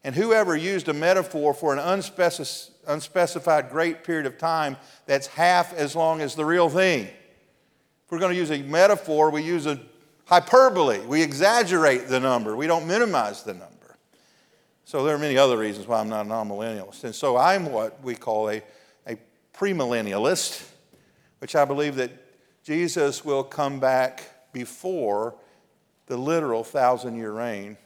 [0.02, 5.74] And whoever used a metaphor for an unspeci- unspecified great period of time that's half
[5.74, 7.04] as long as the real thing.
[7.04, 7.12] If
[8.10, 9.78] we're going to use a metaphor, we use a
[10.24, 11.00] hyperbole.
[11.00, 13.98] We exaggerate the number, we don't minimize the number.
[14.86, 17.04] So there are many other reasons why I'm not an amillennialist.
[17.04, 18.62] And so I'm what we call a
[19.52, 20.66] premillennialist,
[21.40, 22.12] which I believe that
[22.64, 25.34] Jesus will come back before
[26.10, 27.76] the literal thousand year reign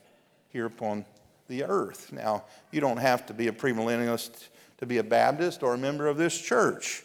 [0.48, 1.04] here upon
[1.46, 2.10] the earth.
[2.10, 6.06] Now, you don't have to be a premillennialist to be a Baptist or a member
[6.06, 7.04] of this church,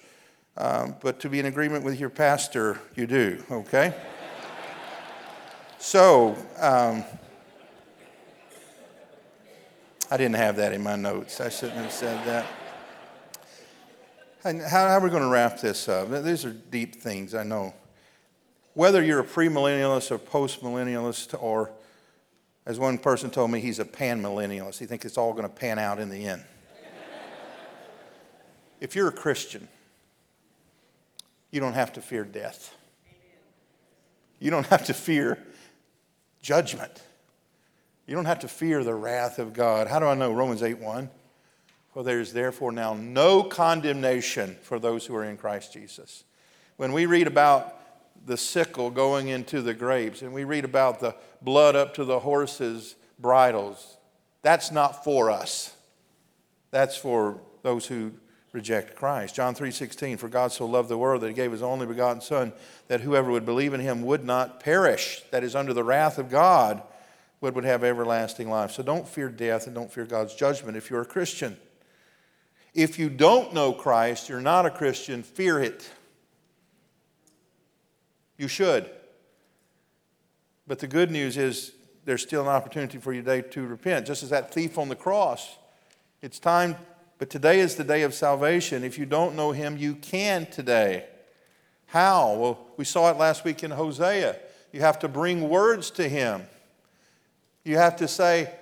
[0.56, 3.94] um, but to be in agreement with your pastor, you do, okay?
[5.78, 7.04] so, um,
[10.10, 11.42] I didn't have that in my notes.
[11.42, 12.46] I shouldn't have said that.
[14.46, 16.24] And how, how are we going to wrap this up?
[16.24, 17.74] These are deep things, I know.
[18.74, 21.72] Whether you're a premillennialist or postmillennialist, or
[22.66, 24.78] as one person told me, he's a panmillennialist.
[24.78, 26.44] He thinks it's all going to pan out in the end.
[28.80, 29.68] if you're a Christian,
[31.52, 32.76] you don't have to fear death.
[34.40, 35.40] You don't have to fear
[36.42, 37.02] judgment.
[38.06, 39.88] You don't have to fear the wrath of God.
[39.88, 40.32] How do I know?
[40.32, 41.10] Romans 8 1.
[41.94, 46.24] For there is therefore now no condemnation for those who are in Christ Jesus.
[46.78, 47.79] When we read about
[48.26, 52.20] the sickle going into the grapes and we read about the blood up to the
[52.20, 53.98] horses' bridles,
[54.42, 55.76] that's not for us.
[56.72, 58.14] That's for those who
[58.52, 59.36] reject Christ.
[59.36, 62.54] John 3:16 For God so loved the world that he gave his only begotten son
[62.88, 66.30] that whoever would believe in him would not perish that is under the wrath of
[66.30, 66.82] God
[67.42, 68.72] but would have everlasting life.
[68.72, 71.58] So don't fear death and don't fear God's judgment if you're a Christian.
[72.74, 75.90] If you don't know Christ, you're not a Christian, fear it.
[78.40, 78.90] You should.
[80.66, 81.74] But the good news is
[82.06, 84.96] there's still an opportunity for you today to repent, just as that thief on the
[84.96, 85.58] cross.
[86.22, 86.78] It's time,
[87.18, 88.84] but today is the day of salvation.
[88.86, 91.06] If you don't know him, you can today.
[91.88, 92.34] How?
[92.36, 94.38] Well, we saw it last week in Hosea.
[94.72, 96.44] You have to bring words to him.
[97.66, 98.54] You have to say,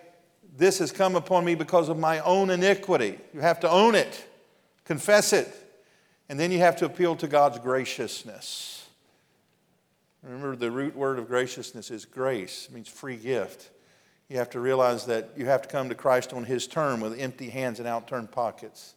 [0.58, 3.20] This has come upon me because of my own iniquity.
[3.32, 4.26] You have to own it,
[4.86, 5.54] confess it,
[6.30, 8.77] and then you have to appeal to God's graciousness.
[10.28, 13.70] Remember, the root word of graciousness is grace, it means free gift.
[14.30, 17.18] You have to realize that you have to come to Christ on His term with
[17.18, 18.94] empty hands and outturned pockets.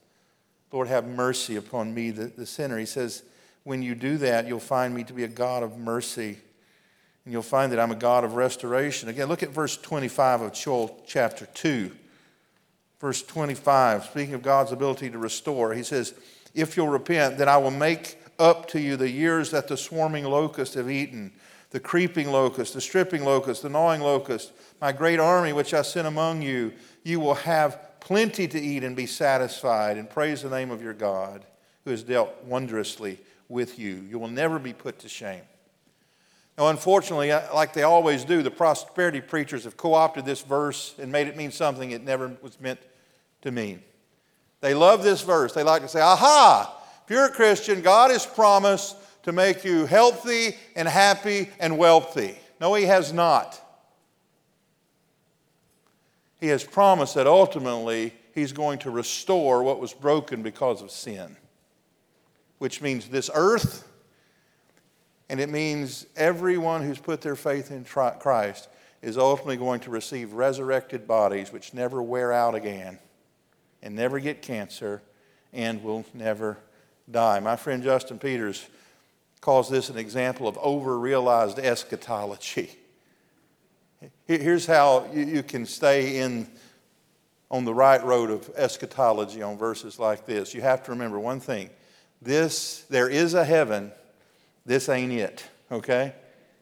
[0.72, 2.78] Lord, have mercy upon me, the, the sinner.
[2.78, 3.22] He says,
[3.62, 6.38] when you do that, you'll find me to be a God of mercy
[7.24, 9.08] and you'll find that I'm a God of restoration.
[9.08, 11.90] Again, look at verse 25 of Joel chapter 2.
[12.98, 16.14] Verse 25, speaking of God's ability to restore, he says,
[16.54, 20.24] If you'll repent, then I will make up to you the years that the swarming
[20.24, 21.32] locust have eaten,
[21.70, 26.08] the creeping locust, the stripping locust, the gnawing locust, my great army which I sent
[26.08, 26.72] among you.
[27.04, 30.94] You will have plenty to eat and be satisfied, and praise the name of your
[30.94, 31.44] God,
[31.84, 34.04] who has dealt wondrously with you.
[34.08, 35.42] You will never be put to shame.
[36.58, 41.12] Now, unfortunately, like they always do, the prosperity preachers have co opted this verse and
[41.12, 42.80] made it mean something it never was meant
[43.42, 43.82] to mean.
[44.60, 45.52] They love this verse.
[45.52, 46.79] They like to say, aha,
[47.10, 48.94] if you're a Christian, God has promised
[49.24, 52.38] to make you healthy and happy and wealthy.
[52.60, 53.60] No, He has not.
[56.38, 61.36] He has promised that ultimately He's going to restore what was broken because of sin,
[62.58, 63.88] which means this earth
[65.28, 68.68] and it means everyone who's put their faith in Christ
[69.02, 73.00] is ultimately going to receive resurrected bodies which never wear out again
[73.82, 75.02] and never get cancer
[75.52, 76.56] and will never
[77.12, 77.40] die.
[77.40, 78.66] My friend Justin Peters
[79.40, 82.70] calls this an example of over realized eschatology.
[84.26, 86.48] Here's how you can stay in
[87.50, 90.54] on the right road of eschatology on verses like this.
[90.54, 91.70] You have to remember one thing.
[92.22, 93.92] This there is a heaven
[94.66, 96.14] this ain't it, okay?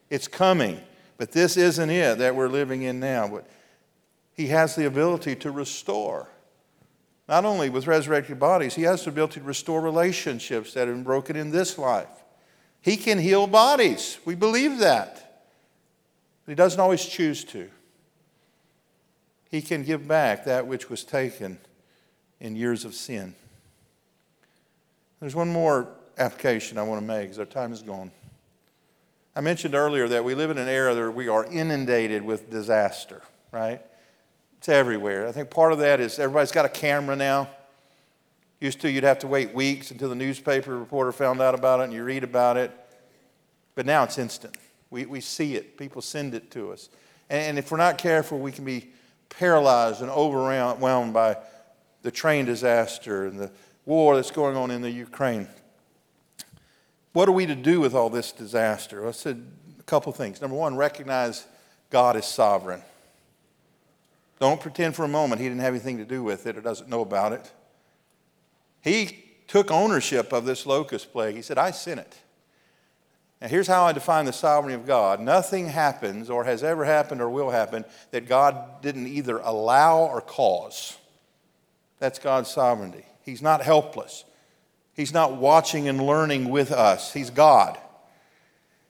[0.08, 0.80] It's coming,
[1.16, 3.28] but this isn't it that we're living in now.
[3.28, 3.46] But
[4.32, 6.28] He has the ability to restore.
[7.28, 11.04] Not only with resurrected bodies, He has the ability to restore relationships that have been
[11.04, 12.08] broken in this life.
[12.80, 14.18] He can heal bodies.
[14.24, 15.44] We believe that.
[16.44, 17.68] But He doesn't always choose to.
[19.50, 21.58] He can give back that which was taken
[22.40, 23.34] in years of sin.
[25.20, 28.10] There's one more application I want to make because our time is gone.
[29.34, 33.22] I mentioned earlier that we live in an era where we are inundated with disaster,
[33.52, 33.80] right?
[34.58, 35.26] It's everywhere.
[35.26, 37.48] I think part of that is everybody's got a camera now.
[38.60, 41.84] Used to, you'd have to wait weeks until the newspaper reporter found out about it
[41.84, 42.72] and you read about it.
[43.76, 44.56] But now it's instant.
[44.90, 46.88] We, we see it, people send it to us.
[47.30, 48.88] And if we're not careful, we can be
[49.28, 51.36] paralyzed and overwhelmed by
[52.02, 53.50] the train disaster and the
[53.84, 55.46] war that's going on in the Ukraine.
[57.12, 59.06] What are we to do with all this disaster?
[59.06, 59.46] I said
[59.78, 60.40] a couple things.
[60.40, 61.46] Number one, recognize
[61.90, 62.82] God is sovereign.
[64.40, 66.88] Don't pretend for a moment he didn't have anything to do with it or doesn't
[66.88, 67.52] know about it.
[68.80, 71.34] He took ownership of this locust plague.
[71.34, 72.16] He said, I sent it.
[73.40, 77.20] Now, here's how I define the sovereignty of God nothing happens, or has ever happened,
[77.20, 80.96] or will happen, that God didn't either allow or cause.
[81.98, 83.04] That's God's sovereignty.
[83.22, 84.24] He's not helpless.
[84.94, 87.78] He's not watching and learning with us, He's God.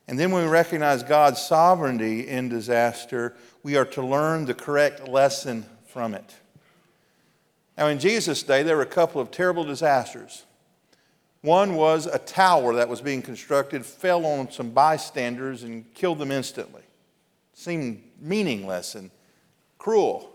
[0.09, 5.07] And then when we recognize God's sovereignty in disaster, we are to learn the correct
[5.07, 6.35] lesson from it.
[7.77, 10.45] Now, in Jesus' day, there were a couple of terrible disasters.
[11.43, 16.33] One was a tower that was being constructed, fell on some bystanders, and killed them
[16.33, 16.83] instantly.
[17.53, 19.11] Seemed meaningless and
[19.77, 20.31] cruel.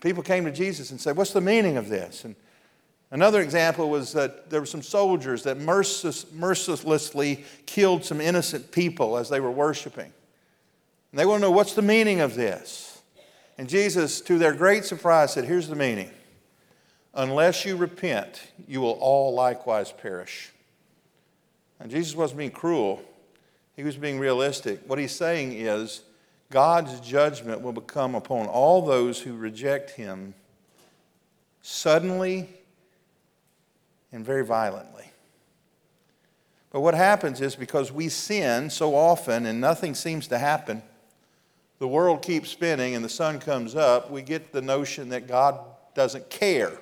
[0.00, 2.24] People came to Jesus and said, What's the meaning of this?
[2.24, 2.36] And
[3.14, 9.28] another example was that there were some soldiers that mercilessly killed some innocent people as
[9.28, 10.12] they were worshiping.
[11.12, 13.00] And they want to know what's the meaning of this.
[13.56, 16.10] And Jesus, to their great surprise, said, Here's the meaning
[17.14, 20.50] Unless you repent, you will all likewise perish.
[21.78, 23.00] And Jesus wasn't being cruel,
[23.76, 24.80] he was being realistic.
[24.86, 26.02] What he's saying is,
[26.50, 30.34] God's judgment will become upon all those who reject him
[31.62, 32.48] suddenly
[34.14, 35.10] and very violently.
[36.70, 40.82] But what happens is because we sin so often and nothing seems to happen,
[41.78, 45.58] the world keeps spinning and the sun comes up, we get the notion that God
[45.94, 46.72] doesn't care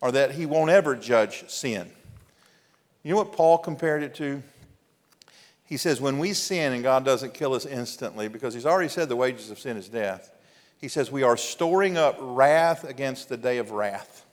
[0.00, 1.90] or that he won't ever judge sin.
[3.02, 4.42] You know what Paul compared it to?
[5.64, 9.08] He says, when we sin and God doesn't kill us instantly, because he's already said
[9.08, 10.30] the wages of sin is death,
[10.78, 14.23] he says we are storing up wrath against the day of wrath.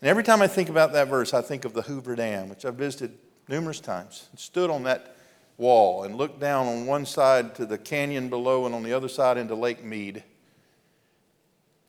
[0.00, 2.64] And every time I think about that verse, I think of the Hoover Dam, which
[2.64, 5.16] I've visited numerous times, and stood on that
[5.58, 9.08] wall and looked down on one side to the canyon below and on the other
[9.08, 10.24] side into Lake Mead.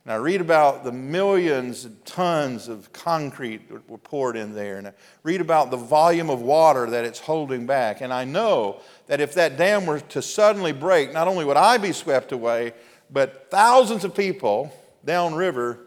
[0.03, 4.77] And I read about the millions of tons of concrete that were poured in there.
[4.77, 4.93] And I
[5.23, 8.01] read about the volume of water that it's holding back.
[8.01, 11.77] And I know that if that dam were to suddenly break, not only would I
[11.77, 12.73] be swept away,
[13.11, 14.73] but thousands of people
[15.05, 15.77] downriver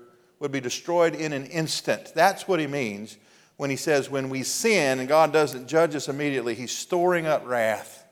[0.44, 2.12] would be destroyed in an instant.
[2.14, 3.16] That's what he means
[3.56, 7.46] when he says, when we sin and God doesn't judge us immediately, he's storing up
[7.46, 8.04] wrath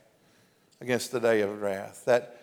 [0.81, 2.05] against the day of wrath.
[2.05, 2.41] That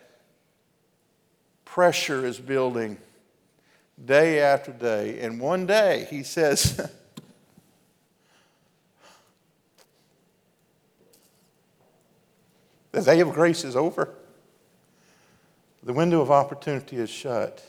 [1.64, 2.98] pressure is building
[4.04, 5.18] day after day.
[5.22, 6.88] And one day he says,
[12.92, 14.14] The day of grace is over.
[15.82, 17.60] The window of opportunity is shut.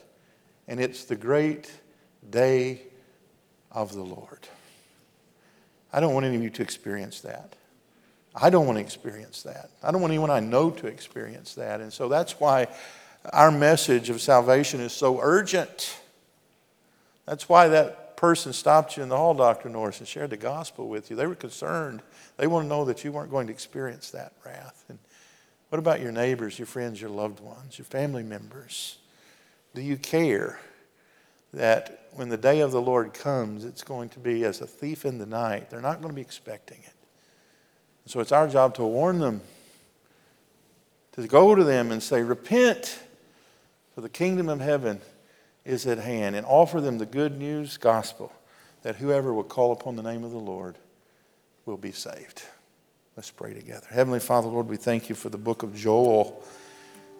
[0.67, 1.71] And it's the great
[2.29, 2.81] day
[3.71, 4.47] of the Lord.
[5.93, 7.55] I don't want any of you to experience that.
[8.33, 9.71] I don't want to experience that.
[9.83, 11.81] I don't want anyone I know to experience that.
[11.81, 12.67] And so that's why
[13.33, 15.97] our message of salvation is so urgent.
[17.25, 19.67] That's why that person stopped you in the hall, Dr.
[19.67, 21.15] Norris, and shared the gospel with you.
[21.15, 22.01] They were concerned.
[22.37, 24.85] They want to know that you weren't going to experience that wrath.
[24.87, 24.99] And
[25.69, 28.97] what about your neighbors, your friends, your loved ones, your family members?
[29.73, 30.59] Do you care
[31.53, 35.05] that when the day of the Lord comes, it's going to be as a thief
[35.05, 35.69] in the night?
[35.69, 36.93] They're not going to be expecting it.
[38.05, 39.41] So it's our job to warn them,
[41.13, 42.99] to go to them and say, Repent,
[43.93, 44.99] for the kingdom of heaven
[45.63, 48.31] is at hand and offer them the good news gospel
[48.81, 50.75] that whoever will call upon the name of the Lord
[51.65, 52.43] will be saved.
[53.15, 53.85] Let's pray together.
[53.89, 56.43] Heavenly Father, Lord, we thank you for the book of Joel.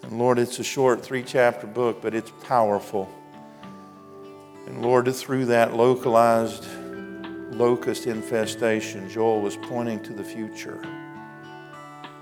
[0.02, 3.10] And Lord, it's a short three chapter book, but it's powerful.
[4.72, 6.66] And Lord, through that localized
[7.52, 10.82] locust infestation, Joel was pointing to the future,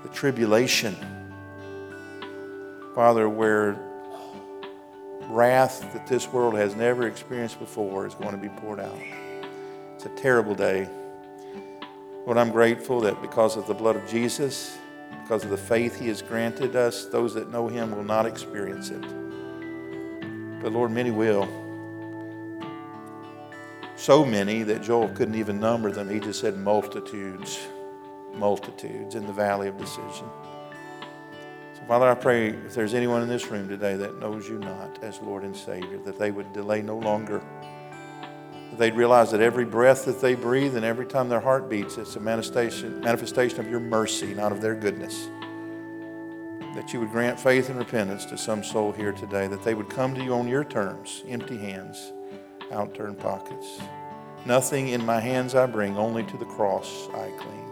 [0.02, 0.96] the tribulation.
[2.92, 3.78] Father, where
[5.28, 8.98] wrath that this world has never experienced before is going to be poured out.
[9.94, 10.88] It's a terrible day.
[12.26, 14.76] Lord, I'm grateful that because of the blood of Jesus,
[15.22, 18.90] because of the faith He has granted us, those that know Him will not experience
[18.90, 19.02] it.
[20.60, 21.48] But Lord, many will.
[24.00, 26.08] So many that Joel couldn't even number them.
[26.08, 27.68] He just said multitudes,
[28.32, 30.26] multitudes in the valley of decision.
[31.86, 35.20] Father, I pray if there's anyone in this room today that knows you not as
[35.20, 37.42] Lord and Savior, that they would delay no longer.
[38.70, 41.98] That they'd realize that every breath that they breathe and every time their heart beats,
[41.98, 45.28] it's a manifestation, manifestation of your mercy, not of their goodness.
[46.74, 49.90] That you would grant faith and repentance to some soul here today, that they would
[49.90, 52.14] come to you on your terms, empty hands,
[52.72, 53.80] outturned pockets.
[54.46, 57.70] Nothing in my hands I bring, only to the cross I cling.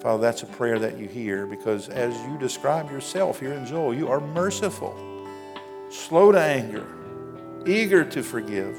[0.00, 3.94] Father, that's a prayer that you hear because as you describe yourself here in Joel,
[3.94, 4.94] you are merciful,
[5.90, 6.86] slow to anger,
[7.66, 8.76] eager to forgive.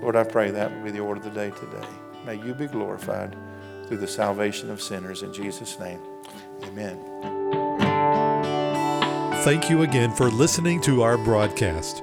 [0.00, 1.86] Lord, I pray that will be the order of the day today.
[2.24, 3.36] May you be glorified
[3.86, 5.22] through the salvation of sinners.
[5.22, 6.00] In Jesus' name,
[6.64, 6.98] amen.
[9.44, 12.02] Thank you again for listening to our broadcast.